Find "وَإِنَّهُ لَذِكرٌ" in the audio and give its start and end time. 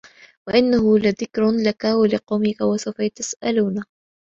0.47-1.51